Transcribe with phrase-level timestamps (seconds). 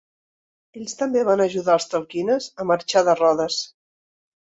[0.79, 3.63] Ells també van ajudar els Telquines a marxar de Rodes.